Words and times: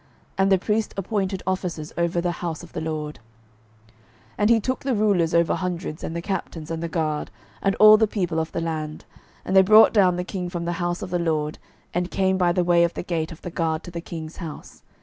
And 0.35 0.51
the 0.51 0.57
priest 0.57 0.95
appointed 0.97 1.43
officers 1.45 1.93
over 1.95 2.21
the 2.21 2.31
house 2.41 2.63
of 2.63 2.73
the 2.73 2.81
LORD. 2.81 3.19
12:011:019 3.85 3.95
And 4.39 4.49
he 4.49 4.59
took 4.59 4.79
the 4.79 4.95
rulers 4.95 5.35
over 5.35 5.53
hundreds, 5.53 6.03
and 6.03 6.15
the 6.15 6.23
captains, 6.23 6.71
and 6.71 6.81
the 6.81 6.89
guard, 6.89 7.29
and 7.61 7.75
all 7.75 7.97
the 7.97 8.07
people 8.07 8.39
of 8.39 8.51
the 8.51 8.61
land; 8.61 9.05
and 9.45 9.55
they 9.55 9.61
brought 9.61 9.93
down 9.93 10.15
the 10.15 10.23
king 10.23 10.49
from 10.49 10.65
the 10.65 10.71
house 10.81 11.03
of 11.03 11.11
the 11.11 11.19
LORD, 11.19 11.59
and 11.93 12.09
came 12.09 12.39
by 12.39 12.51
the 12.51 12.63
way 12.63 12.83
of 12.83 12.95
the 12.95 13.03
gate 13.03 13.31
of 13.31 13.43
the 13.43 13.51
guard 13.51 13.83
to 13.83 13.91
the 13.91 14.01
king's 14.01 14.37
house. 14.37 14.81